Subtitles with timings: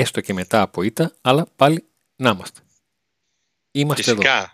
[0.00, 0.20] να είμαστε.
[0.20, 1.84] Έστω και μετά από ήττα, αλλά πάλι
[2.16, 2.60] να είμαστε.
[3.70, 4.36] Είμαστε Φυσικά.
[4.36, 4.48] εδώ.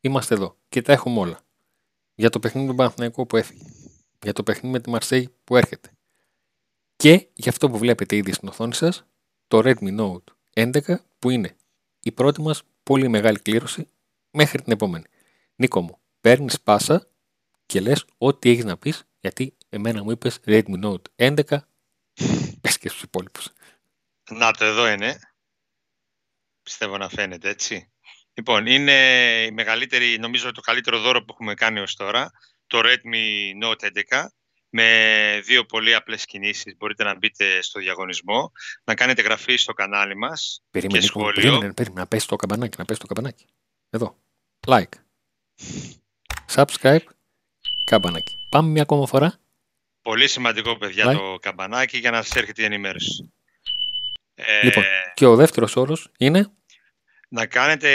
[0.00, 0.56] Είμαστε εδώ.
[0.68, 1.40] Και τα έχουμε όλα.
[2.14, 3.62] Για το παιχνίδι του Παναθηναϊκού που έφυγε.
[4.22, 5.90] Για το παιχνίδι με τη Μαρσέη που έρχεται.
[6.96, 9.04] Και για αυτό που βλέπετε ήδη στην οθόνη σας,
[9.48, 11.56] το Redmi Note 11 που είναι
[12.00, 13.88] η πρώτη μας πολύ μεγάλη κλήρωση
[14.30, 15.04] μέχρι την επόμενη.
[15.56, 17.06] Νίκο μου, παίρνεις πάσα
[17.66, 21.58] και λες ό,τι έχεις να πεις γιατί εμένα μου είπες Redmi Note 11
[22.60, 23.52] πες και στους υπόλοιπους.
[24.30, 25.18] Να το εδώ είναι.
[26.62, 27.92] Πιστεύω να φαίνεται έτσι.
[28.34, 28.92] Λοιπόν, είναι
[29.46, 32.30] η μεγαλύτερη, νομίζω το καλύτερο δώρο που έχουμε κάνει ως τώρα.
[32.66, 34.26] Το Redmi Note 11
[34.68, 36.76] με δύο πολύ απλές κινήσεις.
[36.76, 38.52] Μπορείτε να μπείτε στο διαγωνισμό,
[38.84, 41.42] να κάνετε γραφή στο κανάλι μας Περίμενε, και Νίκο, σχόλιο.
[41.42, 43.46] περίμενε, περίμενε, να πέσει το καμπανάκι, να πέσει το καμπανάκι.
[43.90, 44.18] Εδώ.
[44.66, 44.92] Like.
[46.54, 47.04] Subscribe.
[47.84, 48.36] Καμπανάκι.
[48.50, 49.40] Πάμε μια ακόμα φορά.
[50.02, 51.16] Πολύ σημαντικό, παιδιά, Like.
[51.16, 53.32] το καμπανάκι για να σας έρχεται η ενημέρωση.
[54.46, 56.52] Ε, Λοιπόν, και ο δεύτερος όρος είναι;
[57.28, 57.90] Να κάνετε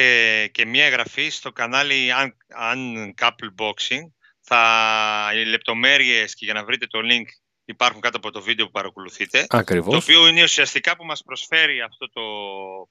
[0.48, 4.02] και μία εγγραφή στο κανάλι Un- Uncouple Boxing.
[4.48, 7.26] Θα, οι λεπτομέρειες και για να βρείτε το link
[7.66, 9.46] υπάρχουν κάτω από το βίντεο που παρακολουθείτε.
[9.48, 9.96] Το ακριβώς.
[9.96, 12.22] οποίο είναι ουσιαστικά που μας προσφέρει αυτό το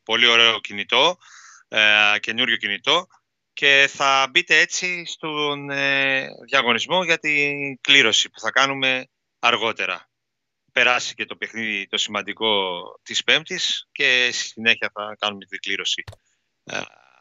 [0.03, 1.17] πολύ ωραίο κινητό,
[1.69, 1.81] ε,
[2.21, 3.07] καινούριο κινητό
[3.53, 9.07] και θα μπείτε έτσι στον ε, διαγωνισμό για την κλήρωση που θα κάνουμε
[9.39, 10.09] αργότερα.
[10.75, 16.05] Περάσει και το παιχνίδι το σημαντικό της Πέμπτης και στη συνέχεια θα κάνουμε την κλήρωση.
[16.65, 16.81] Ε,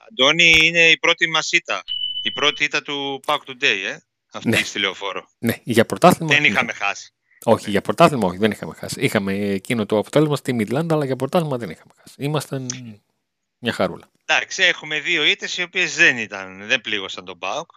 [0.10, 1.84] Αντώνη, είναι η πρώτη μας ήττα.
[2.22, 3.98] Η πρώτη ήττα του Pack Today, ε,
[4.34, 4.58] αυτή Ναι.
[4.58, 5.28] στη λεωφόρο.
[5.38, 6.34] Ναι, για πρωτάθλημα.
[6.34, 6.48] Δεν ναι.
[6.48, 7.14] είχαμε χάσει.
[7.44, 9.02] Όχι, για πρωτάθλημα όχι, δεν είχαμε χάσει.
[9.02, 12.16] Είχαμε εκείνο το αποτέλεσμα στη Μιτλάντα, αλλά για πρωτάθλημα δεν είχαμε χάσει.
[12.18, 12.68] Ήμασταν
[13.58, 14.12] μια χαρούλα.
[14.26, 17.70] Εντάξει, έχουμε δύο ήττες οι οποίες δεν ήταν, δεν πλήγωσαν τον ΠΑΟΚ.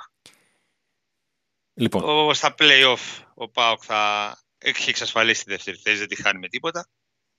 [1.75, 4.33] Λοιπόν, Ο, στα play-off ο ΠΑΟΚ θα
[4.69, 6.89] έχει εξασφαλίσει τη δεύτερη θέση, δεν τη χάνει με τίποτα.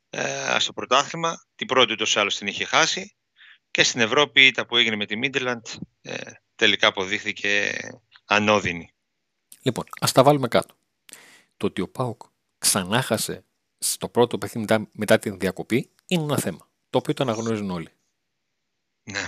[0.09, 3.15] Ε, στο πρωτάθλημα, την πρώτη ούτως ή άλλως την είχε χάσει.
[3.71, 5.65] Και στην Ευρώπη, η ήττα που έγινε με τη Μίντελαντ
[6.01, 7.77] ε, τελικά αποδείχθηκε
[8.25, 8.93] ανώδυνη.
[9.61, 10.75] λοιπόν, ας τα βάλουμε κάτω.
[11.57, 12.21] Το ότι ο Πάουκ
[12.57, 13.43] ξανά χάσε
[13.77, 16.69] στο πρώτο παιχνίδι μετά, μετά την διακοπή είναι ένα θέμα.
[16.89, 17.89] Το οποίο το αναγνωρίζουν όλοι.
[19.03, 19.19] Ναι.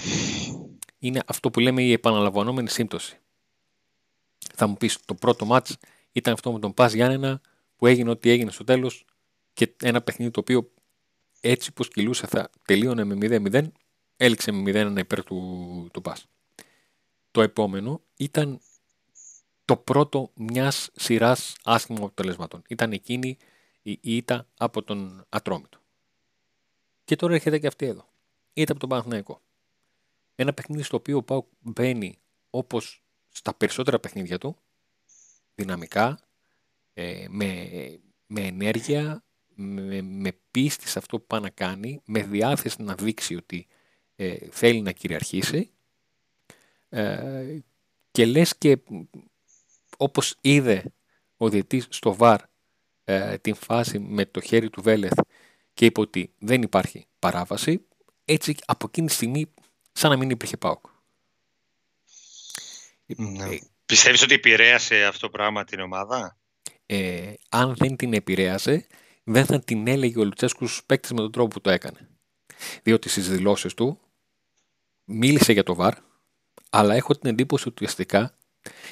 [1.00, 3.20] είναι αυτό που λέμε η επαναλαμβανόμενη σύμπτωση.
[4.56, 5.78] Θα μου πεις, το πρώτο μάτς
[6.12, 7.42] ήταν αυτό με τον Πας Γιάννενα
[7.80, 9.06] που έγινε ό,τι έγινε στο τέλος
[9.54, 10.72] και ένα παιχνίδι το οποίο
[11.40, 13.68] έτσι που κυλούσε θα τελείωνε με 0-0,
[14.18, 16.26] έληξε με 0-1 υπέρ του, του Πας.
[17.32, 18.60] Το επόμενο ήταν
[19.66, 22.62] το πρώτο μιας σειράς άσχημων αποτελεσμάτων.
[22.68, 23.38] Ήταν εκείνη
[23.82, 25.80] η ήττα από τον Ατρόμητο.
[27.06, 28.10] Και τώρα έρχεται και αυτή εδώ.
[28.54, 29.42] Ήττα από τον Παναθηναϊκό
[30.42, 32.20] ένα παιχνίδι στο οποίο ο Πάουκ μπαίνει
[32.50, 34.58] όπως στα περισσότερα παιχνίδια του,
[35.56, 36.20] δυναμικά,
[37.00, 37.70] ε, με,
[38.28, 39.24] με ενέργεια,
[39.56, 43.68] με, με πίστη σε αυτό που πάει να κάνει, με διάθεση να δείξει ότι
[44.16, 45.72] ε, θέλει να κυριαρχήσει
[46.90, 47.60] ε,
[48.12, 48.78] και λες και
[49.98, 50.84] όπως είδε
[51.38, 52.42] ο διετής στο ΒΑΡ
[53.04, 55.20] ε, την φάση με το χέρι του Βέλεθ
[55.74, 57.86] και είπε ότι δεν υπάρχει παράβαση,
[58.26, 59.54] έτσι από εκείνη τη στιγμή
[59.92, 60.86] σαν να μην υπήρχε ΠΑΟΚ.
[63.06, 63.44] Ναι.
[63.44, 66.38] Ε, Πιστεύεις ότι επηρέασε αυτό το πράγμα την ομάδα;
[66.92, 68.88] Ε, αν δεν την επηρέασε,
[69.24, 72.10] δεν θα την έλεγε ο Λουτσέσκου στους παίκτες με τον τρόπο που το έκανε.
[72.84, 74.00] Διότι στις δηλώσεις του
[75.04, 75.94] μίλησε για το ΒΑΡ,
[76.70, 78.38] αλλά έχω την εντύπωση ότι ουσιαστικά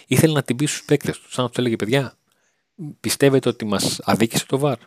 [0.07, 1.31] ήθελε να την πει στους παίκτες του.
[1.31, 2.17] Σαν να τους έλεγε, παιδιά,
[2.99, 4.77] πιστεύετε ότι μας αδίκησε το ΒΑΡ;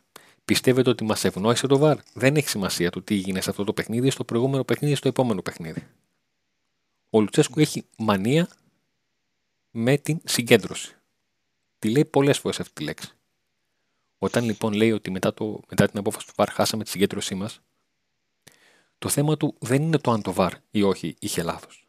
[0.44, 3.72] Πιστεύετε ότι μας ευνόησε το ΒΑΡ; Δεν έχει σημασία το τι έγινε σε αυτό το
[3.72, 5.86] παιχνίδι, στο προηγούμενο παιχνίδι, στο επόμενο παιχνίδι.
[7.10, 8.48] Ο Λουτσέσκου έχει μανία
[9.70, 10.94] με την συγκέντρωση.
[11.80, 13.12] Τη λέει πολλές φορές αυτή τη λέξη.
[14.18, 17.60] Όταν λοιπόν λέει ότι μετά, το, μετά την απόφαση του ΒΑΡ χάσαμε τη συγκέντρωσή μας,
[18.98, 21.88] το θέμα του δεν είναι το αν το ΒΑΡ ή όχι είχε λάθος.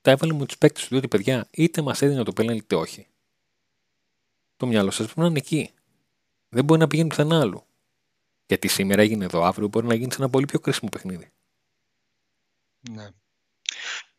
[0.00, 3.06] Τα έβαλε με τους παίκτες του διότι παιδιά είτε μας έδινε το πέναλτι είτε όχι.
[4.56, 5.70] Το μυαλό σας πρέπει να είναι εκεί.
[6.48, 7.66] Δεν μπορεί να πηγαίνει πουθενά άλλου.
[8.46, 11.30] Γιατί σήμερα έγινε εδώ, αύριο μπορεί να γίνει σε ένα πολύ πιο κρίσιμο παιχνίδι.
[12.90, 13.08] Ναι.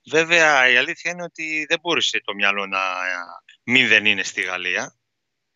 [0.09, 2.79] Βέβαια, η αλήθεια είναι ότι δεν μπορούσε το μυαλό να
[3.63, 4.95] μην δεν είναι στη Γαλλία.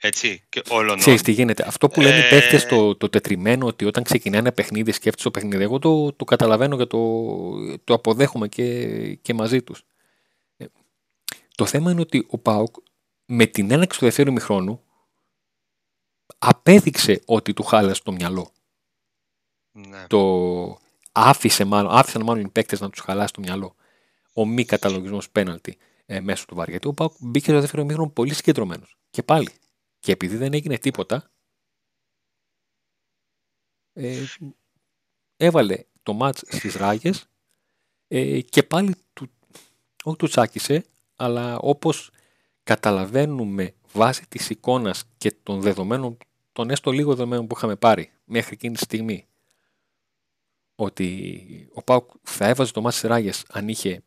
[0.03, 0.98] Έτσι, και όλων.
[0.98, 1.63] Ξέρεις τι γίνεται.
[1.68, 5.24] Αυτό που λένε οι Ε, παίχτες το, το τετριμένο ότι όταν ξεκινάει ένα παιχνίδι σκέφτεσαι
[5.24, 5.63] το παιχνίδι.
[5.63, 9.83] Εγώ το, το καταλαβαίνω και το, το αποδέχομαι και, και μαζί τους.
[10.57, 10.65] Ε,
[11.56, 12.75] το θέμα είναι ότι ο ΠΑΟΚ
[13.25, 14.83] με την έναξη του δεύτερου μηχρόνου
[16.38, 18.51] απέδειξε ότι του χάλασε το μυαλό.
[19.71, 20.07] Ναι.
[20.07, 20.80] Το
[21.12, 23.75] άφησε μάλλον, άφησαν μάλλον οι παίκτες να τους χαλάσει το μυαλό.
[24.33, 26.69] Ο μη καταλογισμός πέναλτι ε, μέσω του ΒΑΡ.
[26.69, 28.97] Γιατί ο ΠΑΟΚ μπήκε στο δεύτερο μήχρονο πολύ συγκεντρωμένος.
[29.09, 29.49] Και πάλι.
[29.99, 31.31] Και επειδή δεν έγινε τίποτα,
[33.93, 34.23] ε,
[35.37, 37.27] έβαλε το μάτς στις ράγες
[38.07, 39.31] ε, και πάλι του,
[40.03, 40.85] όχι του τσάκισε,
[41.15, 42.11] αλλά όπως
[42.63, 46.17] καταλαβαίνουμε βάσει της εικόνας και των δεδομένων,
[46.51, 49.27] των έστω λίγο δεδομένων που είχαμε πάρει μέχρι εκείνη τη στιγμή,
[50.75, 54.03] ότι ο Πάουκ θα έβαζε το μάτς στις ράγες αν είχε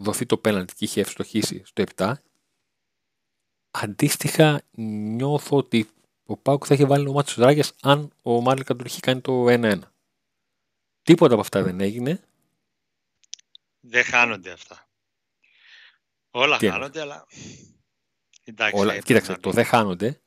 [0.00, 2.12] δοθεί το πέναλτι και είχε ευστοχήσει στο 7,
[3.70, 5.88] αντίστοιχα νιώθω ότι
[6.24, 9.20] ο Πάουκ θα είχε βάλει το μάτι στους ράγες αν ο Μάλικα του είχε κάνει
[9.20, 9.78] το 1-1.
[11.02, 12.24] Τίποτα από αυτά δεν έγινε.
[13.80, 14.88] Δεν χάνονται αυτά.
[16.30, 17.26] Όλα Τι χάνονται, αλλά...
[18.44, 18.98] Εντάξει, Όλα...
[18.98, 20.20] Κοίταξε, το δεν χάνονται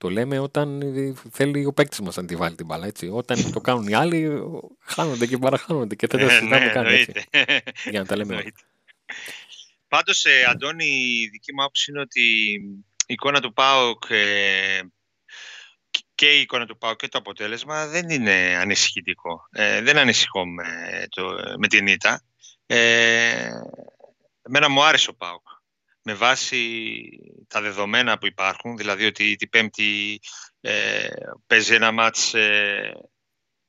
[0.00, 0.82] το λέμε όταν
[1.30, 2.86] θέλει ο παίκτης μας να τη βάλει την μπάλα.
[2.86, 3.08] Έτσι.
[3.08, 4.42] Όταν το κάνουν οι άλλοι,
[4.80, 6.86] χάνονται και παραχάνονται και δεν τα συζητάμε καν.
[6.86, 7.12] Έτσι.
[7.90, 8.42] Για να τα λέμε.
[9.90, 12.52] Πάντως, ε, Αντώνη, η δική μου άποψη είναι ότι
[13.06, 14.80] η εικόνα του ΠΑΟΚ ε,
[16.14, 19.48] και η εικόνα του ΠΑΟΚ και το αποτέλεσμα δεν είναι ανησυχητικό.
[19.50, 22.22] Ε, δεν ανησυχώ με, το, με την ήττα.
[22.66, 23.50] Ε,
[24.42, 25.48] εμένα μου άρεσε ο ΠΑΟΚ.
[26.02, 26.98] Με βάση
[27.48, 30.20] τα δεδομένα που υπάρχουν, δηλαδή ότι την Πέμπτη
[30.60, 31.08] ε,
[31.46, 32.92] παίζει ένα μάτς ε,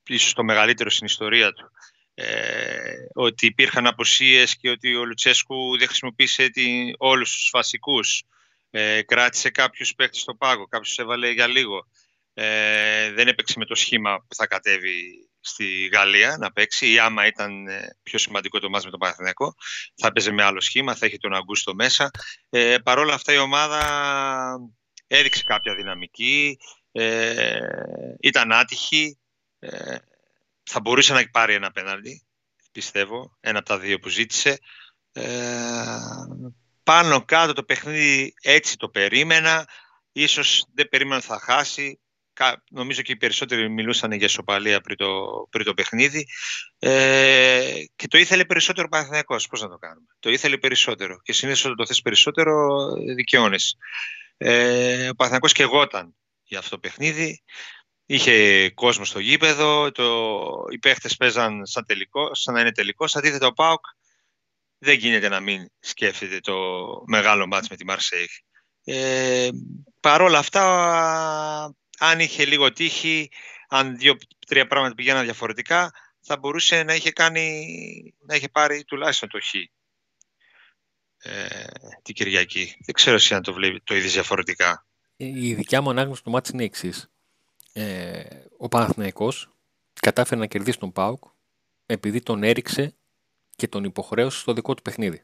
[0.07, 1.90] ίσως το μεγαλύτερο στην ιστορία του, ε,
[3.13, 8.23] ότι υπήρχαν αποσίες και ότι ο Λουτσέσκου δεν χρησιμοποίησε την, όλους τους βασικούς,
[8.69, 11.87] ε, κράτησε κάποιους παίκτες στο πάγο, κάποιους έβαλε για λίγο.
[12.33, 17.25] Ε, δεν έπαιξε με το σχήμα που θα κατέβει στη Γαλλία να παίξει ή άμα
[17.25, 19.55] ήταν ε, πιο σημαντικό το μάτς με τον Παναθηναϊκό
[19.95, 22.09] θα έπαιζε με άλλο σχήμα, θα είχε τον Αγκούστο μέσα.
[22.49, 23.79] Ε, Παρ' όλα αυτά η ομάδα
[25.07, 26.57] έδειξε κάποια δυναμική,
[26.91, 27.59] ε,
[28.19, 29.17] ήταν άτυχη,
[29.59, 29.95] ε,
[30.63, 32.25] θα μπορούσε να πάρει ένα πέναλτι,
[32.71, 34.59] πιστεύω, ένα από τα δύο που ζήτησε.
[35.11, 35.97] Ε,
[36.83, 39.67] πάνω κάτω το παιχνίδι έτσι το περίμενα,
[40.11, 41.99] ίσως δεν περίμενα ότι θα χάσει,
[42.69, 46.27] νομίζω και οι περισσότεροι μιλούσαν για ισοπαλία πριν το, πριν το παιχνίδι
[46.79, 51.33] ε, και το ήθελε περισσότερο ο Παναθηναϊκός, πώς να το κάνουμε; Το ήθελε περισσότερο και
[51.33, 53.75] συνήθως όταν το θες περισσότερο δικαιώνεις.
[54.37, 57.43] Ε, ο Παναθηναϊκός και εγώταν για αυτό το παιχνίδι.
[58.13, 60.33] Είχε κόσμο στο γήπεδο, το,
[60.71, 63.05] οι παίχτες παίζαν σαν, τελικό, σαν να είναι τελικό.
[63.13, 63.85] Αντίθετα ο ΠΑΟΚ
[64.77, 66.53] δεν γίνεται να μην σκέφτεται το
[67.07, 68.31] μεγάλο μάτς με τη Μαρσέιχ.
[68.83, 69.49] Ε,
[69.99, 70.63] Παρ' όλα αυτά
[71.97, 73.29] αν είχε λίγο τύχη,
[73.67, 75.91] αν δύο-τρία πράγματα πηγαίναν διαφορετικά,
[76.21, 79.53] θα μπορούσε να είχε, κάνει, να είχε πάρει τουλάχιστον το χ
[81.17, 81.65] ε,
[82.01, 82.75] την Κυριακή.
[82.85, 84.85] Δεν ξέρω εσύ αν το βλέπει το είδες διαφορετικά.
[85.15, 87.10] Η δικιά μου ανάγνωση του μάτς είναι εξής.
[87.73, 89.49] Ε, ο Παναθηναϊκός
[89.93, 91.23] κατάφερε να κερδίσει τον ΠΑΟΚ
[91.85, 92.95] επειδή τον έριξε
[93.55, 95.21] και τον υποχρέωσε στο δικό του παιχνίδι.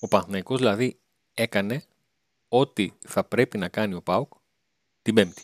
[0.00, 1.00] Ο Παναθηναϊκός δηλαδή
[1.34, 1.84] έκανε
[2.48, 4.32] ό,τι θα πρέπει να κάνει ο ΠΑΟΚ
[5.02, 5.42] την Πέμπτη.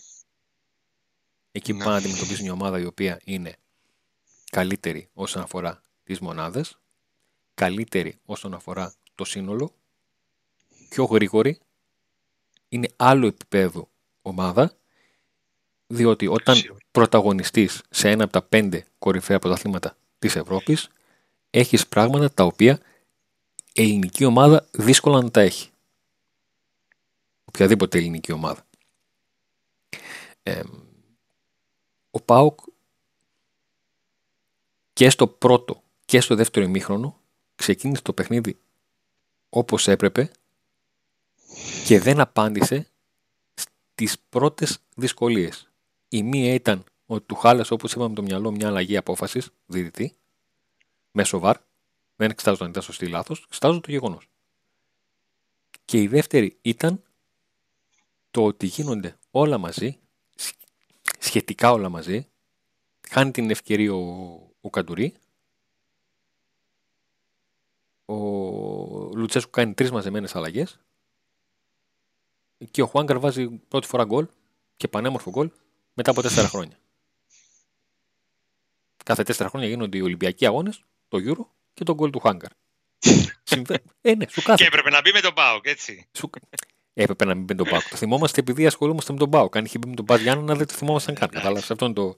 [1.52, 1.84] Εκεί που ναι.
[1.84, 3.56] πάνε να αντιμετωπίσουν μια ομάδα η οποία είναι
[4.50, 6.78] καλύτερη όσον αφορά τις μονάδες,
[7.54, 9.74] καλύτερη όσον αφορά το σύνολο,
[10.88, 11.60] πιο γρήγορη,
[12.68, 13.90] είναι άλλο επίπεδο
[14.22, 14.76] ομάδα,
[15.86, 20.88] διότι όταν πρωταγωνιστείς σε ένα από τα πέντε κορυφαία πρωταθλήματα της Ευρώπης,
[21.50, 22.80] έχεις πράγματα τα οποία
[23.72, 25.70] η ελληνική ομάδα δύσκολα να τα έχει.
[27.44, 28.66] Οποιαδήποτε ελληνική ομάδα
[32.10, 32.60] ο ΠΑΟΚ
[34.92, 37.20] και στο πρώτο και στο δεύτερο ημίχρονο
[37.54, 38.58] ξεκίνησε το παιχνίδι
[39.48, 40.30] όπως έπρεπε
[41.84, 42.90] και δεν απάντησε
[43.54, 45.70] στις πρώτες δυσκολίες.
[46.08, 50.16] Η μία ήταν ότι του χάλασε όπως είπαμε το μυαλό μια αλλαγή απόφασης διδυτή
[51.10, 51.56] μέσω βαρ.
[52.16, 54.28] Δεν εξετάζω αν ήταν σωστή ή λάθος, εξετάζω το γεγονός.
[55.84, 57.02] Και η δεύτερη ήταν
[58.30, 59.98] το ότι γίνονται όλα μαζί
[61.18, 62.26] σχετικά όλα μαζί.
[63.08, 64.00] Χάνει την ευκαιρία ο,
[64.60, 65.14] ο Καντουρί.
[68.04, 68.14] Ο
[69.14, 70.78] Λουτσέσκου κάνει τρεις μαζεμένες αλλαγές.
[72.70, 74.26] Και ο Χουάνκαρ βάζει πρώτη φορά γκολ
[74.76, 75.50] και πανέμορφο γκολ
[75.96, 76.78] μετά από τέσσερα χρόνια.
[79.04, 82.50] Κάθε τέσσερα χρόνια γίνονται οι Ολυμπιακοί αγώνες, το Euro και το γκολ του Χουάνκαρ.
[84.00, 86.08] ε, ναι, σου Και έπρεπε να μπει με τον Πάοκ, έτσι.
[86.12, 86.30] Σου...
[86.94, 87.88] Έπρεπε να μην μπει τον Πάοκ.
[87.88, 89.56] Το θυμόμαστε επειδή ασχολούμαστε με τον Πάοκ.
[89.56, 91.28] Αν είχε μπει με τον Πάοκ Γιάννα, δεν το θυμόμασταν καν.
[91.28, 91.70] Κατάλαβες.
[91.70, 92.16] Αυτό είναι το,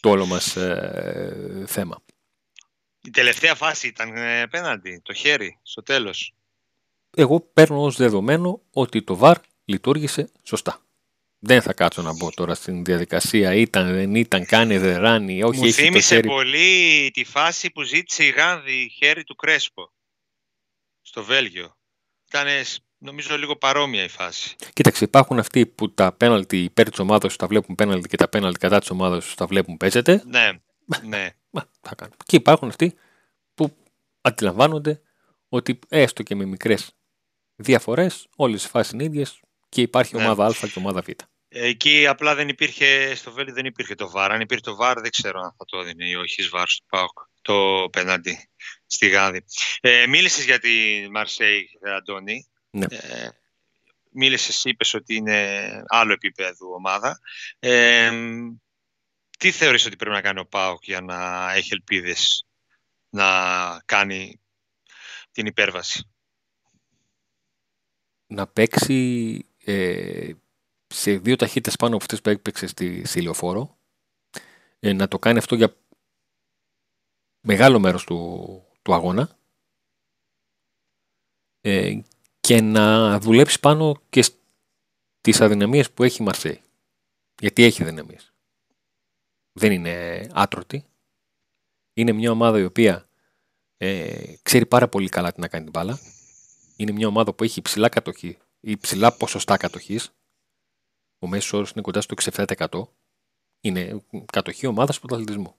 [0.00, 2.02] το όλο μας ε, θέμα.
[3.02, 6.34] Η τελευταία φάση ήταν ε, πέναντι, το χέρι, στο τέλος.
[7.16, 10.80] Εγώ παίρνω ως δεδομένο ότι το ΒΑΡ λειτουργήσε σωστά.
[11.42, 13.54] Δεν θα κάτσω να μπω τώρα στην διαδικασία.
[13.54, 15.42] Ήταν, δεν ήταν, κάνει, δεν ράνει.
[15.42, 19.92] Όχι, Μου θύμισε πολύ τη φάση που ζήτησε η Γάνδη χέρι του Κρέσπο
[21.02, 21.76] στο Βέλγιο.
[22.28, 22.46] Ήταν
[22.98, 24.56] νομίζω λίγο παρόμοια η φάση.
[24.72, 28.28] Κοίταξε, υπάρχουν αυτοί που τα πέναλτι υπέρ της ομάδας τους τα βλέπουν πέναλτι και τα
[28.28, 30.22] πέναλτι κατά της ομάδας τους τα βλέπουν παίζεται.
[30.26, 30.50] Ναι,
[31.04, 31.28] ναι.
[31.50, 32.14] Μα, θα κάνουν.
[32.24, 32.94] Και υπάρχουν αυτοί
[33.54, 33.76] που
[34.20, 35.00] αντιλαμβάνονται
[35.48, 36.90] ότι έστω και με μικρές
[37.56, 40.22] διαφορές, όλες οι φάσεις είναι ίδιες και υπάρχει Ναι.
[40.22, 41.08] ομάδα Α και ομάδα Β.
[41.52, 44.32] Εκεί απλά δεν υπήρχε, στο Βέλη δεν υπήρχε το βάρ.
[44.32, 46.84] Αν υπήρχε το βάρ δεν ξέρω αν θα το έδινε ή όχι εις βάρ στο
[46.88, 48.48] ΠΑΟΚ, το πέναντι
[48.86, 49.44] στη Γάδη.
[49.80, 52.46] Ε, μίλησες για τη Μαρσέη, Αντώνη.
[52.70, 52.86] Ναι.
[52.90, 53.28] Ε,
[54.10, 57.20] μίλησες, είπες ότι είναι άλλο επίπεδο ομάδα.
[57.58, 58.10] Ε,
[59.38, 62.46] τι θεωρείς ότι πρέπει να κάνει ο ΠΑΟΚ για να έχει ελπίδες
[63.08, 64.40] να κάνει
[65.32, 66.10] την υπέρβαση;
[68.26, 70.30] Να παίξει ε,
[70.92, 73.78] σε δύο ταχύτητες πάνω από αυτές που έπαιξε στη, στη Λεωφόρο.
[74.78, 75.76] Ε, να το κάνει αυτό για
[77.40, 79.38] μεγάλο μέρος του, του αγώνα.
[81.60, 82.00] Ε,
[82.40, 86.60] και να δουλέψει πάνω και στις αδυναμίες που έχει η Μαρσέη.
[87.40, 88.32] Γιατί έχει αδυναμίες.
[89.52, 90.84] Δεν είναι άτρωτη.
[91.92, 93.08] Είναι μια ομάδα η οποία
[93.76, 95.98] ε, ξέρει πάρα πολύ καλά τι να κάνει την μπάλα.
[96.76, 100.12] Είναι μια ομάδα που έχει υψηλά κατοχή ή υψηλά ποσοστά κατοχής.
[101.22, 102.88] Ο μέσος όρος είναι κοντά στο 67%.
[103.60, 105.54] Είναι κατοχή ομάδας του πρωταθλητισμού.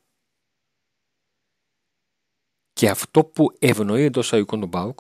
[2.74, 5.00] Και αυτό που ευνοεί εντός αγωγικών τον Μπάουκ,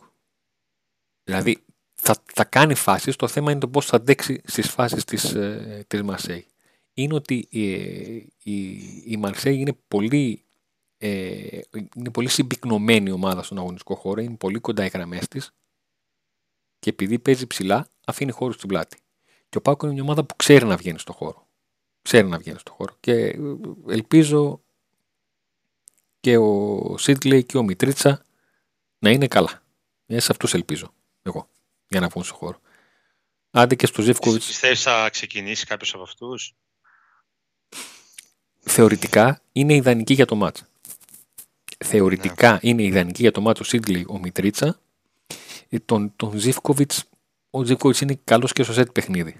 [1.24, 5.34] δηλαδή θα, θα κάνει φάσεις, το θέμα είναι το πώς θα αντέξει στις φάσεις της,
[5.34, 6.46] ε, της Μαρσέη.
[6.94, 7.60] Είναι ότι ε,
[8.51, 8.63] η,
[9.06, 10.46] η Μαρσέη είναι πολύ,
[10.98, 11.60] ε,
[11.96, 15.51] είναι πολύ συμπυκνωμένη ομάδα στον αγωνιστικό χώρο, είναι πολύ κοντά οι γραμμές της
[16.80, 18.98] και επειδή παίζει ψηλά αφήνει χώρο στην πλάτη.
[19.51, 21.48] Και ο Πάκο είναι μια ομάδα που ξέρει να βγαίνει στο χώρο.
[22.01, 22.98] Ξέρει να βγαίνει στο χώρο.
[23.00, 23.39] Και ε,
[23.88, 24.62] ελπίζω
[26.20, 28.25] και ο Σίτλεϊ και ο Μιτρίτσα
[29.00, 29.63] να είναι καλά.
[30.05, 31.48] Ε, σε αυτούς ελπίζω εγώ
[31.88, 32.62] για να βγουν στο χώρο.
[33.51, 36.55] Άντε και στο Ζεύκοβιτς Πιστεύεις θα ξεκινήσει κάποιος από αυτούς;
[38.60, 40.65] θεωρητικά είναι ιδανική για το μάτς.
[41.77, 44.79] Θεωρητικά είναι ιδανική για το μάτς ο Σίτλεϊ ο Μιτρίτσα.
[45.70, 47.10] Ε, τον, τον Ζίβκοβιτς,
[47.51, 49.39] ο Ζίβκοβιτς είναι καλός και στο σετ παιχνίδι.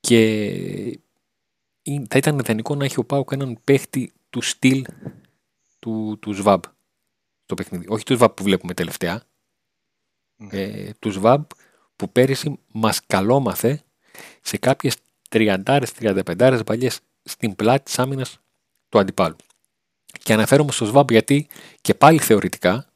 [0.00, 0.34] Και
[1.82, 4.84] είναι- θα ήταν ιδανικό να έχει ο Πάουκ έναν παίχτη του στυλ
[5.78, 6.62] του, του Σβάμπ
[7.44, 7.86] στο παιχνίδι.
[7.88, 9.22] Όχι του Σβάμπ που βλέπουμε τελευταία.
[10.36, 10.60] Ναι.
[10.60, 11.44] Ε, του Σβάμπ
[11.96, 13.82] που πέρυσι μας καλόμαθε
[14.42, 14.96] σε κάποιες
[15.28, 18.40] 30-35 παλιές στην πλάτη της άμυνας
[18.88, 19.36] του αντιπάλου.
[20.22, 21.48] Και αναφέρομαι στο Σβάμπ γιατί
[21.80, 22.92] και πάλι θεωρητικά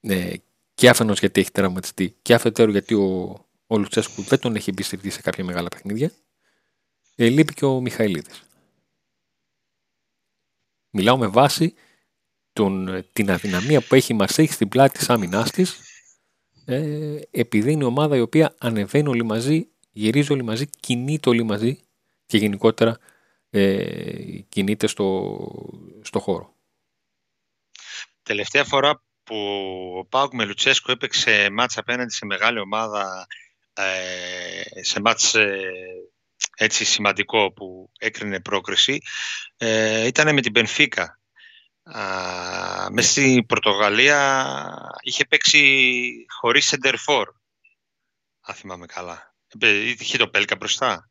[0.00, 0.34] ε,
[0.82, 5.10] και αφενός γιατί έχει τραυματιστεί και αφετέρου γιατί ο, ο Λουτσέσκου δεν τον έχει εμπιστευτεί
[5.10, 6.12] σε κάποια μεγάλα παιχνίδια
[7.14, 8.42] ε, λείπει και ο Μιχαηλίδης.
[10.90, 11.74] Μιλάω με βάση
[12.52, 15.80] τον, την αδυναμία που έχει η Μαρσέη στην πλάτη της άμυνάς της
[16.64, 21.80] ε, επειδή είναι ομάδα η οποία ανεβαίνει όλοι μαζί, γυρίζει όλοι μαζί, κινείται όλοι μαζί
[22.26, 22.98] και γενικότερα
[23.50, 25.38] ε, κινείται στο,
[26.02, 26.54] στο χώρο.
[28.22, 29.36] Τελευταία φορά που
[29.98, 33.26] ο Πάουκ με Λουτσέσκο έπαιξε μάτς απέναντι σε μεγάλη ομάδα,
[33.72, 35.70] ε, σε μάτς ε,
[36.56, 39.00] έτσι σημαντικό που έκρινε πρόκριση,
[39.56, 41.20] ε, ήταν με την Πενφίκα.
[42.90, 44.44] Μέσα στην Πορτογαλία
[45.02, 47.28] είχε παίξει χωρίς σεντερφόρ,
[48.40, 49.34] αν θυμάμαι καλά.
[49.58, 51.10] Ε, Είχε το Πέλκα μπροστά.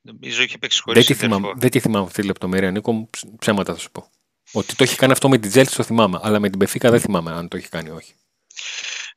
[0.00, 1.60] Νομίζω είχε παίξει Δεν χωρίς τη, θυμάμαι, σεντερφόρ.
[1.60, 4.10] δεν τη θυμάμαι αυτή τη λεπτομέρεια, Νίκο, ψ- ψέματα θα σου πω.
[4.52, 7.00] Ότι το έχει κάνει αυτό με την Τζέλση το θυμάμαι, αλλά με την Πεφίκα δεν
[7.00, 8.14] θυμάμαι αν το έχει κάνει ή όχι.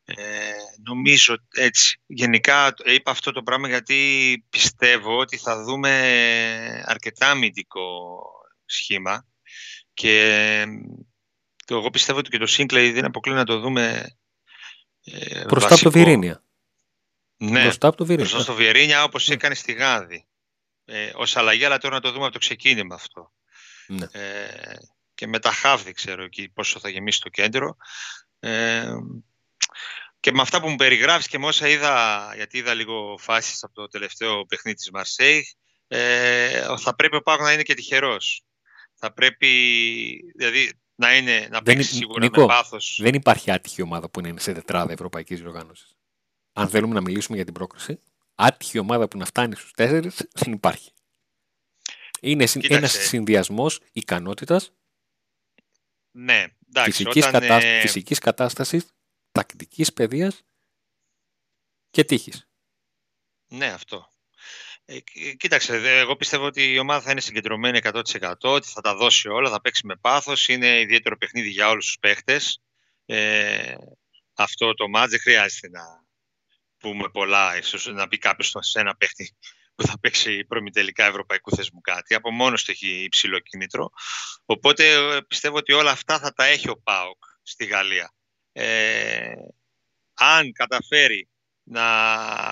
[0.03, 0.51] Ε,
[0.88, 2.00] νομίζω έτσι.
[2.05, 8.19] Γενικά ε, είπα αυτό το πράγμα γιατί πιστεύω ότι θα δούμε αρκετά αμυντικό
[8.65, 9.27] σχήμα
[9.93, 10.65] και ε,
[11.65, 14.15] το, εγώ πιστεύω ότι και το Σίνκλεϊ δεν αποκλεί να το δούμε
[15.03, 15.89] ε, Μπροστά από βασικό.
[15.89, 16.43] το Βιρίνια.
[17.38, 18.29] Ναι, Μπροστά από το Βιρίνια.
[18.29, 19.33] μπροστά στο Βιερίνια όπως Ναι.
[19.33, 20.27] έκανε στη Γάδη.
[20.86, 23.33] Ε, ως αλλαγή, αλλά τώρα να το δούμε από το ξεκίνημα αυτό.
[23.88, 24.05] Ναι.
[24.12, 24.77] Ε,
[25.19, 27.75] και με τα χαφ δεν ξέρω εκεί πόσο θα γεμίσει το κέντρο.
[28.39, 28.91] Ε,
[30.19, 33.73] και με αυτά που μου περιγράφεις και με όσα είδα, γιατί είδα λίγο φάσεις από
[33.73, 35.45] το τελευταίο παιχνίδι της Μαρσέη,
[35.88, 38.43] ε, θα πρέπει ο Πάγο να είναι και τυχερός.
[38.95, 39.47] Θα πρέπει,
[40.35, 42.99] δηλαδή, να, είναι, να Δεν παίξει είναι- σίγουρα Νίκο, με πάθος.
[43.01, 45.95] Δεν υπάρχει άτυχη ομάδα που να είναι σε τετράδα ευρωπαϊκής διοργάνωσης.
[46.53, 47.99] Αν θέλουμε να μιλήσουμε για την πρόκριση,
[48.35, 50.91] άτυχη ομάδα που να φτάνει στους τέσσερις δεν υπάρχει.
[52.21, 52.97] Είναι συν- Κοίταξε.
[52.97, 54.71] ένας συνδυασμός ικανότητας,
[56.19, 57.63] Ναι, εντάξει, φυσικής, όταν, κατάσ...
[57.63, 58.85] ε, φυσικής κατάστασης,
[59.31, 60.43] τακτικής παιδείας
[61.89, 62.47] και τύχης.
[63.47, 64.09] Ναι, αυτό.
[64.85, 68.81] Ε, κοί- κοίταξε, δε- εγώ πιστεύω ότι η ομάδα θα είναι συγκεντρωμένη 100%, ότι θα
[68.81, 72.61] τα δώσει όλα, θα παίξει με πάθος, είναι ιδιαίτερο παιχνίδι για όλους τους παίχτες.
[73.05, 73.75] Ε,
[74.33, 75.83] αυτό το μάτς δεν χρειάζεται να,
[76.77, 79.35] πούμε πολλά, ίσως να πει κάποιος σε ένα παίχτη
[79.79, 82.15] που θα παίξει προμητελικά ευρωπαϊκού θεσμού κάτι.
[82.15, 83.89] Από μόνος του έχει υψηλό κίνητρο.
[84.45, 88.13] Οπότε ε, πιστεύω ότι όλα αυτά θα τα έχει ο ΠΑΟΚ στη Γαλλία.
[88.51, 89.31] Ε,
[90.13, 91.29] αν καταφέρει
[91.63, 91.86] να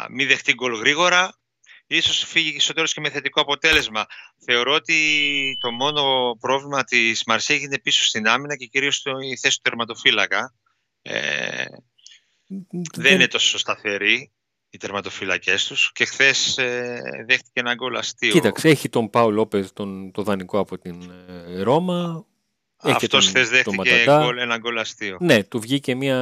[0.09, 1.39] μην δεχτεί γκολ γρήγορα,
[1.87, 4.05] ίσως φύγει στο τέλος και με θετικό αποτέλεσμα.
[4.45, 9.55] Θεωρώ ότι το μόνο πρόβλημα της Μαρσέγ είναι πίσω στην άμυνα και κυρίως στη θέση
[9.55, 10.53] του τερματοφύλακα.
[11.01, 11.65] Ε,
[12.95, 14.31] δεν είναι τόσο σταθερή
[14.77, 18.31] οι τερματοφύλακέ τους και χθες ε, δέχτηκε ένα γκολ αστείο.
[18.31, 21.11] Κοίταξε, έχει τον Πάου Λόπες, τον, το δανεικό από την
[21.47, 22.25] ε, Ρώμα.
[22.77, 25.17] Αυτός χθες δέχτηκε γκολ, ένα γκολ αστείο.
[25.19, 26.17] Ναι, του βγήκε μια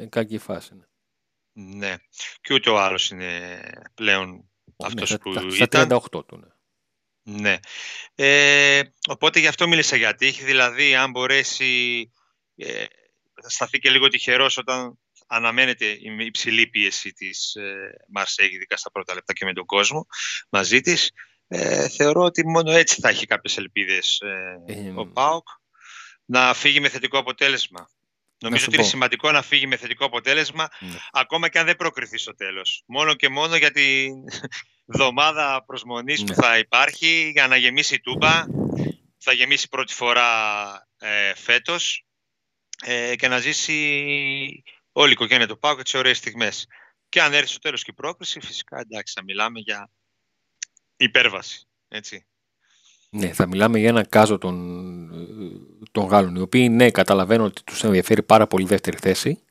[0.00, 0.74] ε, κακή φάση.
[0.74, 1.76] Ναι.
[1.76, 1.96] ναι.
[2.40, 3.60] Και ούτε ο άλλος είναι
[3.94, 6.00] πλέον αυτός ναι, που στα, ήταν.
[6.12, 6.48] 38 του, ναι.
[7.40, 7.56] Ναι.
[8.14, 10.44] Ε, οπότε γι' αυτό μίλησα για τύχη.
[10.44, 12.12] Δηλαδή, αν μπορέσει.
[12.56, 12.84] Ε,
[13.46, 19.14] σταθεί και λίγο τυχερός όταν αναμένεται η υψηλή πίεση της ε, Μαρσέγ, ειδικά στα πρώτα
[19.14, 20.06] λεπτά και με τον κόσμο
[20.48, 21.10] μαζί της.
[21.48, 24.20] Ε, θεωρώ ότι μόνο έτσι θα έχει κάποιες ελπίδες
[24.66, 25.48] ε, ο ΠΑΟΚ
[26.24, 27.90] να φύγει με θετικό αποτέλεσμα.
[28.40, 30.98] Νομίζω ότι είναι σημαντικό να φύγει με θετικό αποτέλεσμα, ναι.
[31.12, 32.82] ακόμα και αν δεν προκριθεί στο τέλος.
[32.86, 34.08] Μόνο και μόνο για τη
[34.94, 36.34] βδομάδα προσμονής που ναι.
[36.34, 38.44] θα υπάρχει για να γεμίσει η Τούμπα.
[39.18, 40.22] Θα γεμίσει πρώτη φορά
[40.98, 42.04] ε, φέτος
[42.84, 44.62] ε, και να ζήσει
[45.00, 46.66] όλη η οικογένεια του Πάου και τις ωραίες στιγμές.
[47.08, 49.90] Και αν έρθει στο τέλος και η πρόκριση, φυσικά εντάξει, θα μιλάμε για
[50.96, 51.66] υπέρβαση.
[51.88, 52.26] Έτσι.
[53.10, 54.56] Ναι, θα μιλάμε για ένα κάζο των,
[55.92, 59.42] των Γάλλων, οι οποίοι ναι, καταλαβαίνω ότι τους ενδιαφέρει πάρα πολύ η δεύτερη θέση,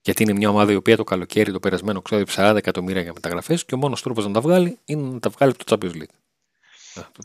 [0.00, 3.64] γιατί είναι μια ομάδα η οποία το καλοκαίρι το περασμένο ξόδεψε 40 εκατομμύρια για μεταγραφές
[3.64, 6.14] και ο μόνος τρόπος να τα βγάλει είναι να τα βγάλει από το Champions League.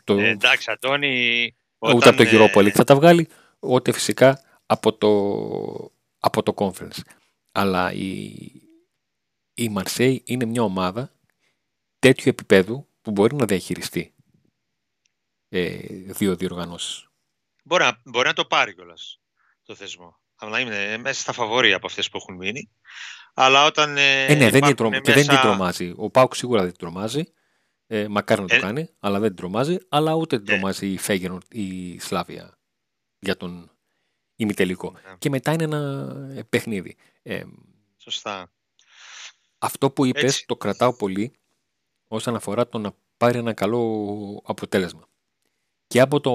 [0.04, 0.18] Το...
[0.18, 1.56] Ε, εντάξει, Αντώνη.
[1.78, 1.98] Όταν...
[1.98, 3.28] Ούτε από το Europa League θα τα βγάλει,
[3.60, 5.12] ούτε φυσικά από το,
[6.20, 7.00] από το Conference.
[7.58, 8.34] Αλλά η,
[9.54, 11.12] η Μαρσέη είναι μια ομάδα
[12.00, 14.14] τέτοιου επίπεδου που μπορεί να διαχειριστεί
[15.50, 17.08] ε, δύο διοργανώσεις.
[17.64, 19.20] Μπορεί, μπορεί να το πάρει κιόλας
[19.64, 20.20] το θεσμό.
[20.36, 22.70] Αλλά είναι μέσα στα φαβόρια από αυτές που έχουν μείνει.
[23.34, 23.98] Αλλά όταν.
[23.98, 25.02] Ε, ε ναι, δεν είναι μέσα...
[25.02, 25.94] και δεν την τρομάζει.
[25.96, 27.24] Ο Πάουκ σίγουρα δεν την τρομάζει.
[27.88, 28.60] Ε, μακάρι να το ε...
[28.60, 29.78] κάνει, αλλά δεν την τρομάζει.
[29.90, 30.52] Αλλά ούτε την ε.
[30.52, 32.58] τρομάζει η Φέγγεν, η Σλάβια
[33.20, 33.75] για τον
[34.36, 34.92] ημιτελικό.
[34.92, 35.16] Ναι.
[35.18, 36.96] Και μετά είναι ένα παιχνίδι.
[37.24, 37.44] Ε,
[37.98, 38.52] Σωστά.
[39.58, 41.34] Αυτό που είπες το κρατάω πολύ
[42.08, 45.08] όσον αφορά το να πάρει ένα καλό αποτέλεσμα.
[45.88, 46.32] Και από το,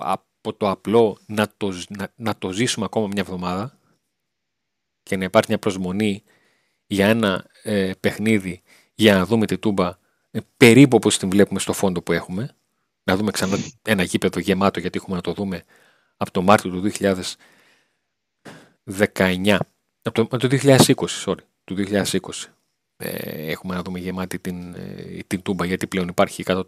[0.00, 1.72] από το απλό να το,
[2.16, 3.78] να, το ζήσουμε ακόμα μια εβδομάδα
[5.02, 6.22] και να υπάρχει μια προσμονή
[6.86, 8.62] για ένα ε, παιχνίδι
[8.94, 9.98] για να δούμε τη τούμπα
[10.30, 12.56] ε, περίπου όπως την βλέπουμε στο φόντο που έχουμε.
[13.02, 15.64] Να δούμε ξανά ένα γήπεδο γεμάτο γιατί έχουμε να το δούμε
[16.16, 16.90] από το Μάρτιο του
[18.84, 19.58] 2019
[20.02, 22.18] από το, το 2020, sorry, του 2020.
[22.96, 26.62] Ε, έχουμε να δούμε γεμάτη την, ε, την τούμπα γιατί πλέον υπάρχει 100%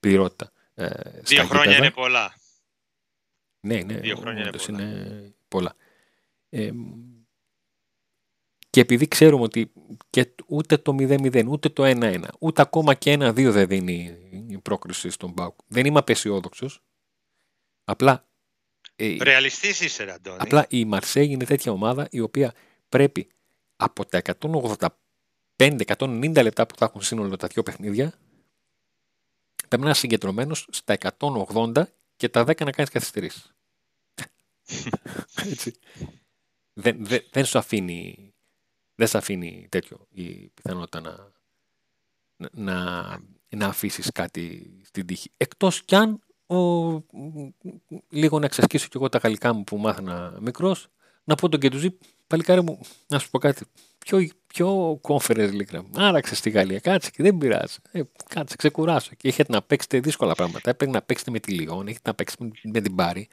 [0.00, 0.52] πληρότητα.
[0.74, 2.34] Ε, Δύο χρόνια είναι πολλά.
[3.60, 3.94] Ναι, ναι.
[3.94, 4.82] Δύο χρόνια είναι πολλά.
[4.82, 5.74] Είναι πολλά.
[6.48, 6.70] Ε,
[8.70, 9.72] και επειδή ξέρουμε ότι
[10.10, 15.10] και ούτε το 0-0, ούτε το 1-1, ούτε ακόμα και 1-2 δεν δίνει η πρόκριση
[15.10, 15.58] στον Μπάουκ.
[15.66, 16.82] Δεν είμαι απεσιόδοξος.
[17.84, 18.33] Απλά ε,
[18.96, 20.38] Ρεαλιστής είσαι, Αντώνη.
[20.40, 22.54] Απλά η Μαρσέγ είναι τέτοια ομάδα η οποία
[22.88, 23.28] πρέπει
[23.76, 24.22] από τα
[25.56, 28.18] 185-190 λεπτά που θα έχουν σύνολο τα δύο παιχνίδια
[29.68, 31.82] πρέπει να είναι συγκεντρωμένο στα 180
[32.16, 33.54] και τα 10 να κάνεις καθυστερήσεις.
[35.50, 35.78] Έτσι.
[36.72, 38.32] Δεν, δεν, δεν σου αφήνει
[38.94, 41.32] δεν σε αφήνει τέτοιο η πιθανότητα να,
[42.52, 45.30] να, να αφήσεις κάτι στην τύχη.
[45.36, 46.56] Εκτός κι αν ο,
[48.08, 50.88] λίγο να εξασκήσω κι εγώ τα γαλλικά μου που μάθαινα μικρός,
[51.24, 53.64] να πω τον Κεντουζή, παλικάρι μου, να σου πω κάτι.
[53.98, 55.84] Πιο, πιο conference league.
[55.96, 57.76] Άραξες στη Γαλλία, κάτσε και δεν πειράζει.
[57.92, 59.10] Ε, κάτσε, ξεκουράσω.
[59.16, 60.70] Και έχετε να παίξετε δύσκολα πράγματα.
[60.70, 63.28] Έπρεπε να παίξετε με τη Λιόν, έχετε να παίξετε με την Πάρη.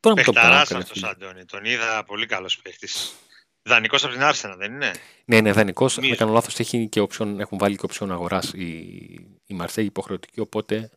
[0.00, 1.44] Τώρα με το αυτός, Αντώνη.
[1.44, 3.14] Τον είδα πολύ καλός παίχτης.
[3.62, 4.92] Δανεικός από την Άρσενα, δεν είναι;
[5.24, 5.98] Ναι, ναι, δανεικός.
[5.98, 8.66] Αν κάνω λάθος, έχουν βάλει και οψιόν αγοράς η,
[9.46, 10.40] η Μαρσέγη υποχρεωτική.
[10.40, 10.90] Οπότε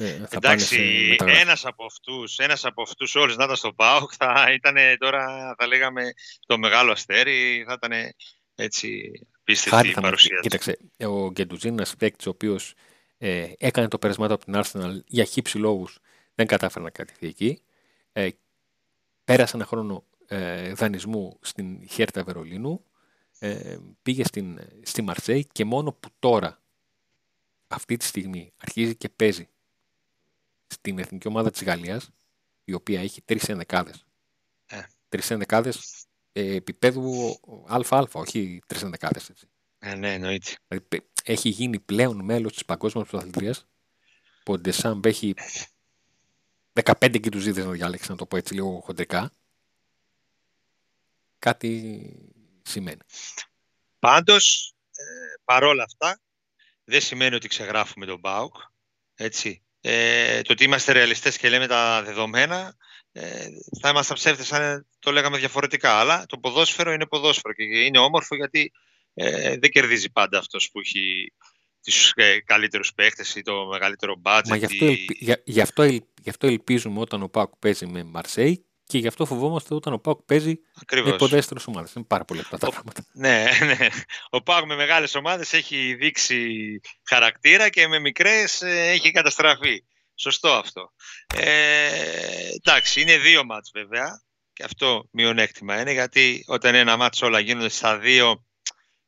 [0.00, 4.76] ε, Εντάξει, ένας από αυτούς, ένας από αυτούς όλους να ήταν στο ΠΑΟΚ θα ήταν
[4.98, 6.12] τώρα, θα λέγαμε,
[6.46, 7.92] το μεγάλο αστέρι, θα ήταν
[8.54, 9.10] έτσι
[9.44, 10.42] πίστευτη η παρουσία του.
[10.42, 12.74] Κοίταξε, ο Γκεντουζίν είναι ένας ο οποίος
[13.18, 15.98] ε, έκανε το πέρασμά του από την Arsenal για χύψη λόγους,
[16.34, 17.62] δεν κατάφερε να κρατηθεί εκεί.
[18.12, 18.28] Ε,
[19.24, 22.84] πέρασε ένα χρόνο ε, δανεισμού στην Χέρτα Βερολίνου,
[23.38, 26.62] ε, πήγε στην, στη Μαρσέη και μόνο που τώρα,
[27.68, 29.48] αυτή τη στιγμή, αρχίζει και παίζει
[30.70, 32.10] στην εθνική ομάδα της Γαλλίας,
[32.64, 34.06] η οποία έχει τρεις ενδεκάδες.
[34.66, 34.82] Ε.
[35.08, 39.30] Τρεις ενδεκάδες ε, επίπεδου ΑΑ, όχι τρεις ενδεκάδες.
[39.78, 40.56] Ε, ναι, εννοείται.
[40.68, 43.66] Δηλαδή, έχει γίνει πλέον μέλος της Παγκόσμιας Πρωταθλητρίας.
[44.44, 45.34] Που ο Ντεσάμπ έχει
[46.72, 49.32] 15 κοιτουζίδε να διάλεξει, να το πω έτσι λίγο χοντρικά.
[51.38, 52.02] Κάτι
[52.62, 53.00] σημαίνει.
[53.98, 56.20] Πάντως, ε, παρόλα αυτά,
[56.84, 58.54] δεν σημαίνει ότι ξεγράφουμε τον ΠΑΟΚ.
[59.14, 59.62] Έτσι.
[59.80, 62.76] Ε, το ότι είμαστε ρεαλιστές και λέμε τα δεδομένα,
[63.12, 63.46] ε,
[63.80, 65.98] θα ήμασταν ψεύτες αν το λέγαμε διαφορετικά.
[65.98, 68.72] Αλλά το ποδόσφαιρο είναι ποδόσφαιρο και είναι όμορφο γιατί
[69.14, 71.32] ε, δεν κερδίζει πάντα αυτός που έχει
[71.82, 74.48] τους ε, καλύτερους παίχτες ή το μεγαλύτερο budget.
[74.48, 75.06] Μα γι αυτό, ή...
[75.18, 75.84] γι, γι, αυτό,
[76.22, 79.98] γι' αυτό ελπίζουμε όταν ο ΠΑΟΚ παίζει με Μαρσέη και γι' αυτό φοβόμαστε όταν ο
[79.98, 81.08] Πάουκ παίζει Ακριβώς.
[81.08, 81.92] με υποδέστερε ομάδες.
[81.92, 83.04] Είναι πάρα πολύ αυτά τα πράγματα.
[83.12, 83.88] Ναι, ναι.
[84.30, 89.84] Ο Πάουκ με μεγάλες ομάδες έχει δείξει χαρακτήρα και με μικρές ε, έχει καταστραφεί.
[90.14, 90.92] Σωστό αυτό.
[91.34, 94.22] Ε, εντάξει, είναι δύο μάτς βέβαια
[94.52, 98.44] και αυτό μειονέκτημα είναι γιατί όταν ένα μάτς όλα γίνονται στα δύο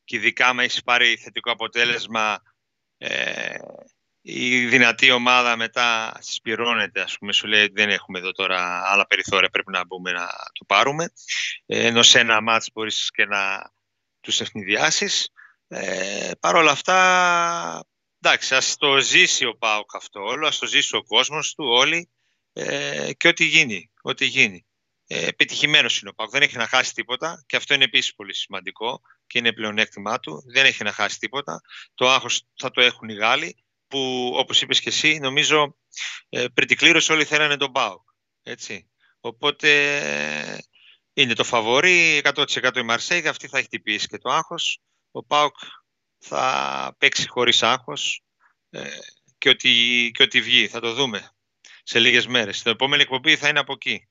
[0.03, 2.41] και ειδικά με έχεις πάρει θετικό αποτέλεσμα
[2.97, 3.55] ε,
[4.25, 9.07] η δυνατή ομάδα μετά συσπηρώνεται, ας πούμε, σου λέει ότι δεν έχουμε εδώ τώρα άλλα
[9.07, 11.13] περιθώρια, πρέπει να μπούμε να το πάρουμε.
[11.65, 13.71] Ε, ενώ σε ένα μάτς μπορείς και να
[14.19, 15.29] τους ευνηδιάσεις.
[15.67, 17.85] Ε, Παρ' όλα αυτά,
[18.21, 22.09] εντάξει, ας το ζήσει ο Πάοκ αυτό όλο, ας το ζήσει ο κόσμος του όλοι
[22.53, 24.65] ε, και ό,τι γίνει, ό,τι γίνει.
[25.07, 28.35] Ε, Πετυχημένο είναι ο Πάοκ, δεν έχει να χάσει τίποτα και αυτό είναι επίσης πολύ
[28.35, 30.43] σημαντικό και είναι πλεονέκτημά του.
[30.53, 31.61] Δεν έχει να χάσει τίποτα.
[31.93, 33.62] Το άγχος θα το έχουν οι Γάλλοι
[33.93, 35.77] που όπως είπες και εσύ νομίζω
[36.29, 36.45] ε,
[37.09, 38.01] όλοι θέλανε τον ΠΑΟΚ.
[38.43, 38.89] Έτσι.
[39.19, 39.69] Οπότε
[41.13, 44.81] είναι το φαβορή 100% η Μαρσέγ, αυτή θα χτυπήσει και το άγχος.
[45.11, 45.55] Ο ΠΑΟΚ
[46.17, 48.23] θα παίξει χωρίς άγχος
[48.69, 48.87] ε,
[49.37, 50.67] και, ότι, και ότι βγει.
[50.67, 51.31] Θα το δούμε
[51.83, 52.61] σε λίγες μέρες.
[52.61, 54.07] Την επόμενη εκπομπή θα είναι από εκεί.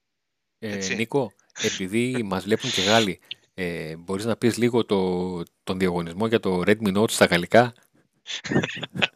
[0.58, 3.20] Ε, Νίκο, επειδή μας βλέπουν και Γάλλοι,
[3.54, 7.74] ε, μπορείς να πεις λίγο το, τον διαγωνισμό για το Redmi Note στα γαλλικά;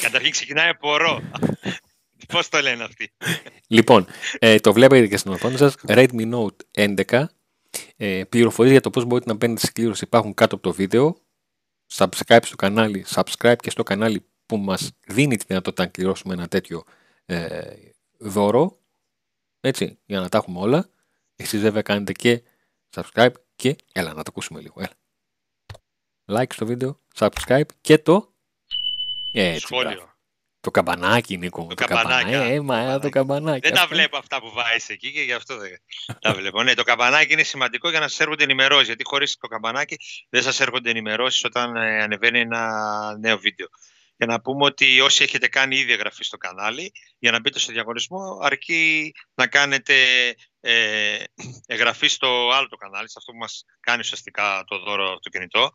[0.00, 1.22] Καταρχήν ξεκινάει από ρο.
[2.28, 3.12] Πώς το λένε αυτοί;
[3.66, 4.06] Λοιπόν,
[4.38, 5.74] ε, το βλέπετε και στην οθόνη σας.
[5.86, 6.56] Redmi Note
[7.06, 7.26] 11.
[7.96, 11.20] Ε, πληροφορίες για το πώς μπορείτε να μπαίνετε στη κλήρωση υπάρχουν κάτω από το βίντεο.
[11.92, 16.48] Subscribe στο κανάλι, subscribe και στο κανάλι που μας δίνει τη δυνατότητα να κληρώσουμε ένα
[16.48, 16.84] τέτοιο
[17.24, 17.74] ε,
[18.18, 18.78] δώρο.
[19.60, 20.88] Έτσι, για να τα έχουμε όλα.
[21.36, 22.42] Εσείς βέβαια κάνετε και
[22.94, 24.74] subscribe και έλα να το ακούσουμε λίγο.
[24.80, 24.94] Έλα.
[26.40, 28.34] Like στο βίντεο, subscribe και το
[29.42, 30.14] έτσι, Σχόλιο.
[30.60, 31.66] Το καμπανάκι, Νίκο.
[31.66, 32.32] Το, το καμπανάκι.
[32.32, 33.60] Ε, μα, το καμπανάκι.
[33.68, 35.70] Δεν τα βλέπω αυτά που βάζεις εκεί και γι' αυτό δεν
[36.20, 36.62] τα βλέπω.
[36.62, 38.86] Ναι, το καμπανάκι είναι σημαντικό για να σας έρχονται ενημερώσεις.
[38.86, 39.96] Γιατί χωρίς το καμπανάκι
[40.28, 42.70] δεν σας έρχονται ενημερώσεις όταν ε, ανεβαίνει ένα
[43.20, 43.66] νέο βίντεο.
[44.16, 47.72] Για να πούμε ότι όσοι έχετε κάνει ήδη εγγραφή στο κανάλι, για να μπείτε στο
[47.72, 49.94] διαγωνισμό, αρκεί να κάνετε
[50.60, 51.24] ε,
[51.66, 55.70] εγγραφή στο άλλο το κανάλι, σε αυτό που μας κάνει ουσιαστικά το δώρο το κινητό,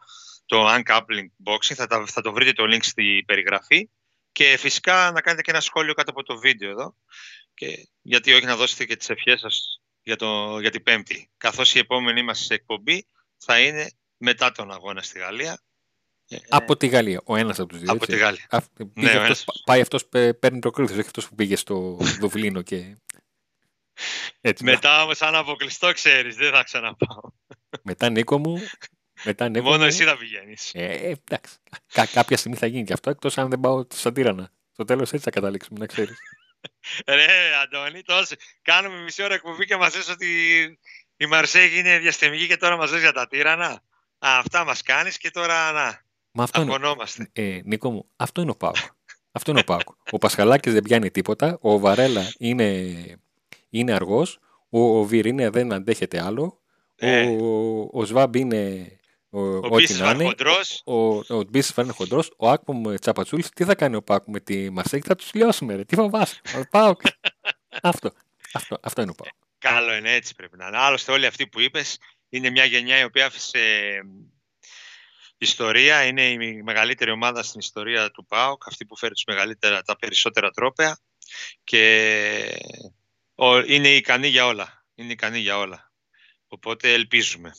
[0.45, 3.89] το Uncoupling Boxing, θα, θα το βρείτε το link στη περιγραφή
[4.31, 6.95] και φυσικά να κάνετε και ένα σχόλιο κάτω από το βίντεο εδώ
[7.53, 11.31] και γιατί όχι να δώσετε και τις ευχές σας για, το, για την Πέμπτη.
[11.37, 15.61] Καθώς η επόμενη μας εκπομπή θα είναι μετά τον αγώνα στη Γαλλία.
[16.31, 17.91] Ε, από τη Γαλλία, ο ένας από τους δύο.
[17.91, 18.45] Από τη Γαλλία.
[18.49, 18.59] Α,
[18.93, 20.05] ναι, αυτός, πάει αυτός,
[20.39, 22.97] παίρνει προκρίτηση, όχι αυτός που πήγε στο Δουβλίνο και...
[24.41, 27.21] Έτσι, μετά όμως αν αποκλειστώ ξέρεις, δεν θα ξαναπάω.
[27.83, 28.59] Μετά Νίκο μου,
[29.23, 30.71] μετά Μόνο εσύ θα πηγαίνεις.
[30.73, 31.55] Ε, εντάξει.
[31.93, 34.51] Κα, κάποια στιγμή θα γίνει και αυτό, εκτός αν δεν πάω στα τύρανα.
[34.71, 36.17] Στο τέλος έτσι θα καταλήξουμε, να ξέρεις.
[37.07, 38.35] Ρε, Αντώνη, τόσο.
[38.61, 40.61] Κάνουμε μισή ώρα εκπομπή και μας λες ότι
[41.17, 43.83] η Μαρσέγ είναι διαστημική και τώρα μας λες για τα τύρανα.
[44.25, 46.09] Α, αυτά μας κάνεις και τώρα να.
[46.31, 48.75] Μα αυτό είναι, ε, Νίκο μου, αυτό είναι ο Πάουκ.
[49.31, 49.87] αυτό είναι ο Πάουκ.
[50.11, 51.57] Ο Πασχαλάκης δεν πιάνει τίποτα.
[51.61, 52.95] Ο Βαρέλα είναι,
[53.69, 54.39] είναι αργός.
[54.69, 56.61] Ο, ο είναι δεν αντέχεται άλλο.
[56.95, 57.25] Ε.
[57.25, 58.91] Ο, ο Σβάμπ είναι
[59.29, 60.81] ο, ο Μπίσης θα είναι χοντρός.
[60.85, 60.95] Ο,
[61.35, 62.33] ο, Μπίσης θα είναι χοντρός.
[62.37, 65.83] Ο Άκπομ Τσαπατσούλης, τι θα κάνει ο Πάκου με τη Μαρσέκη, θα τους λιώσουμε ρε.
[65.83, 66.41] Τι φοβάσαι.
[66.69, 66.95] Πάω.
[67.81, 68.11] αυτό,
[68.53, 69.35] αυτό, αυτό είναι ο Πάκου.
[69.57, 70.77] Καλό είναι, έτσι πρέπει να είναι.
[70.77, 73.59] Άλλωστε όλοι αυτοί που είπες είναι μια γενιά η οποία άφησε
[75.45, 76.03] ιστορία.
[76.03, 80.51] Είναι η μεγαλύτερη ομάδα στην ιστορία του ΠΑΟΚ, αυτή που φέρει τους μεγαλύτερα, τα περισσότερα
[80.51, 80.99] τρόπαια
[81.63, 82.63] και
[83.67, 84.85] είναι ικανή για όλα.
[84.95, 85.91] Είναι ικανή για όλα.
[86.47, 87.53] Οπότε ελπίζουμε.